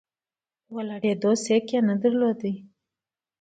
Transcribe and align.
د 0.65 0.67
ولاړېدو 0.75 1.31
سېکه 1.43 1.73
یې 1.75 1.79
نه 1.87 1.95
درلوده. 2.01 2.51